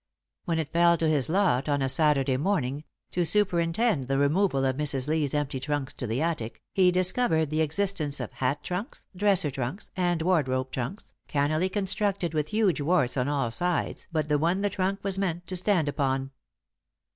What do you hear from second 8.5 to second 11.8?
trunks, dresser trunks, and wardrobe trunks, cannily